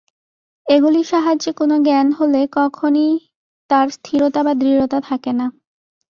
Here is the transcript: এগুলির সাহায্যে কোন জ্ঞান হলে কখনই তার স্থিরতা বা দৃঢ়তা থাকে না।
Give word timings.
এগুলির 0.67 1.05
সাহায্যে 1.05 1.51
কোন 1.53 1.71
জ্ঞান 1.83 2.07
হলে 2.11 2.41
কখনই 2.51 3.11
তার 3.69 3.87
স্থিরতা 3.89 4.41
বা 4.43 4.53
দৃঢ়তা 4.53 4.99
থাকে 5.01 5.31
না। 5.33 5.47